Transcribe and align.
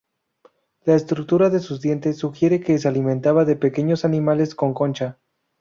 La 0.83 0.95
estructura 0.95 1.51
de 1.51 1.59
sus 1.59 1.79
dientes 1.79 2.17
sugiere 2.17 2.59
que 2.59 2.79
se 2.79 2.87
alimentaban 2.87 3.45
de 3.45 3.55
pequeños 3.55 4.03
animales 4.03 4.55
con 4.55 4.73
concha. 4.73 5.19